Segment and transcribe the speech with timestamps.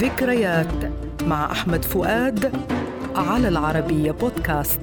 [0.00, 0.92] ذكريات
[1.22, 2.52] مع أحمد فؤاد
[3.16, 4.80] على العربية بودكاست.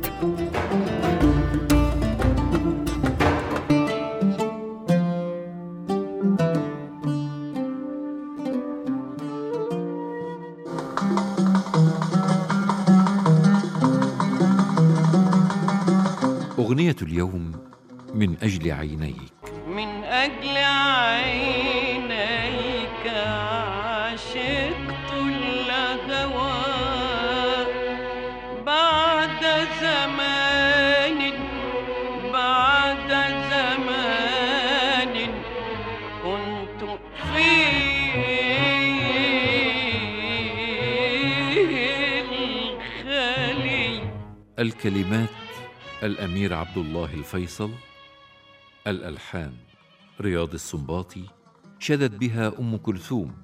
[16.59, 17.51] أغنية اليوم
[18.13, 19.33] من أجل عينيك.
[19.67, 21.87] من أجل عينيك
[23.87, 24.86] عشقت
[44.59, 45.29] الكلمات
[46.03, 47.71] الأمير عبد الله الفيصل
[48.87, 49.53] الألحان
[50.21, 51.23] رياض السنباطي
[51.79, 53.35] شدت بها أم كلثوم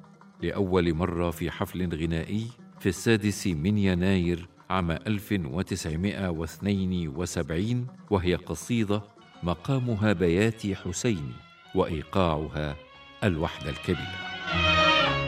[0.41, 2.47] لأول مرة في حفل غنائي
[2.79, 9.01] في السادس من يناير عام 1972 وهي قصيدة
[9.43, 11.33] مقامها بياتي حسيني
[11.75, 12.75] وإيقاعها
[13.23, 14.33] الوحدة الكبيرة.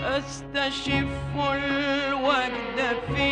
[0.03, 3.31] أستشف الوجد في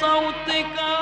[0.00, 0.97] صوتك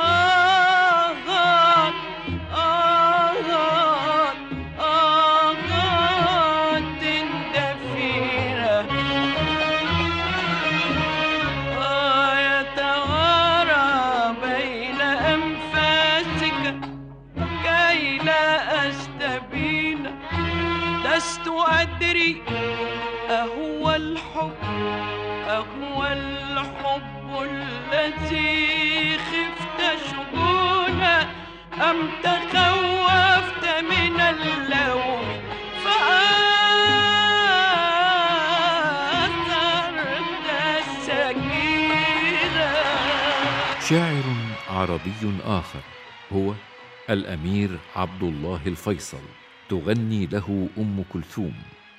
[23.30, 24.52] أهو الحب
[25.48, 31.16] أهو الحب الذي خفت شجونا
[31.90, 35.24] أم تخوفت من اللوم؟
[35.84, 36.26] فآثرت
[40.78, 42.70] السكينة.
[43.88, 44.24] شاعر
[44.70, 45.80] عربي آخر
[46.32, 46.54] هو
[47.10, 49.22] الأمير عبد الله الفيصل
[49.68, 51.54] تغني له أم كلثوم.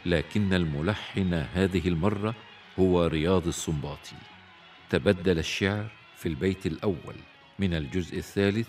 [0.07, 2.35] لكن الملحن هذه المرة
[2.79, 4.15] هو رياض السنباطي.
[4.89, 5.85] تبدل الشعر
[6.15, 7.15] في البيت الأول
[7.59, 8.67] من الجزء الثالث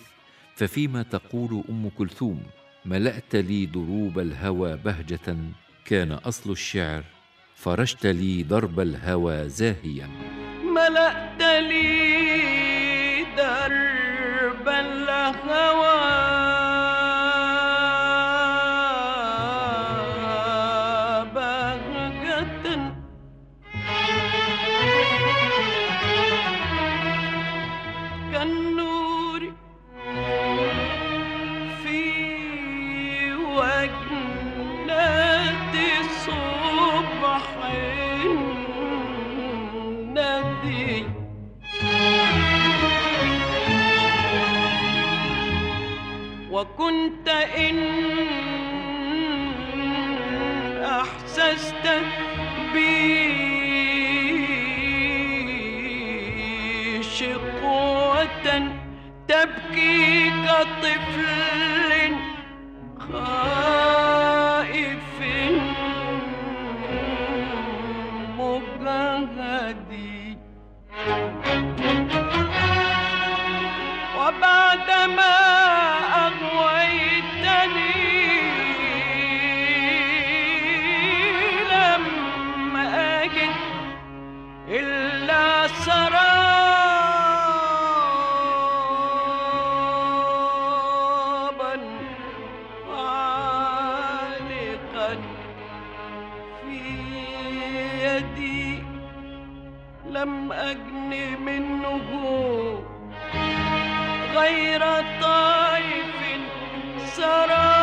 [0.56, 2.42] ففيما تقول أم كلثوم
[2.84, 5.36] ملأت لي دروب الهوى بهجة
[5.84, 7.04] كان أصل الشعر
[7.54, 10.08] فرشت لي درب الهوى زاهيا.
[10.64, 16.67] ملأت لي درب الهوى
[46.50, 47.78] وكنت إن
[50.84, 52.02] أحسست
[52.72, 53.28] بي
[57.02, 58.70] شقوة
[59.28, 61.28] تبكي كطفل
[63.12, 64.98] خائف
[68.78, 70.38] مجهدي
[74.18, 75.37] وبعدما
[98.18, 98.82] يدي
[100.10, 101.10] لم أجن
[101.46, 102.08] منه
[104.34, 104.82] غير
[105.22, 106.20] طيف
[107.06, 107.77] سرى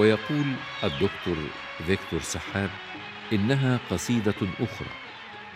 [0.00, 0.46] ويقول
[0.84, 1.36] الدكتور
[1.86, 2.70] فيكتور سحاب
[3.32, 4.88] إنها قصيدة أخرى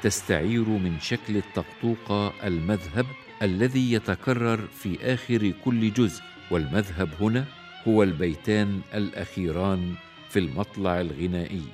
[0.02, 3.06] تستعير من شكل الطقطوقة المذهب
[3.43, 7.44] الذي يتكرر في آخر كل جزء والمذهب هنا
[7.88, 9.94] هو البيتان الأخيران
[10.29, 11.64] في المطلع الغنائي.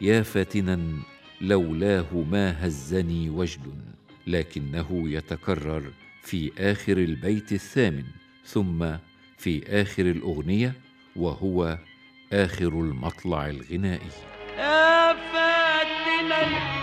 [0.00, 0.80] يا فاتنا
[1.40, 3.74] لولاه ما هزني وجد
[4.26, 5.92] لكنه يتكرر
[6.22, 8.04] في آخر البيت الثامن
[8.44, 8.86] ثم
[9.38, 10.72] في آخر الأغنية
[11.16, 11.78] وهو
[12.32, 14.10] آخر المطلع الغنائي.
[14.58, 16.79] يا فاتنا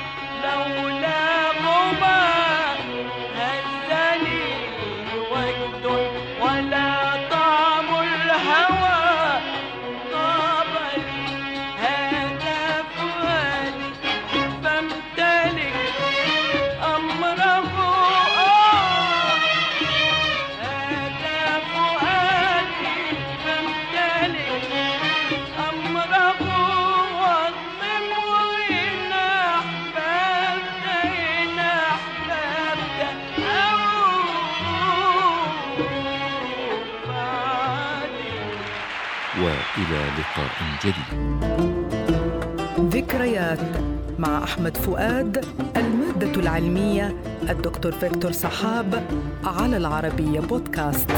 [39.37, 40.51] وإلى لقاء
[40.83, 41.09] جديد.
[42.95, 43.59] ذكريات
[44.19, 45.45] مع أحمد فؤاد
[45.77, 47.15] المادة العلمية
[47.49, 49.03] الدكتور فيكتور صحاب
[49.43, 51.11] على العربية بودكاست.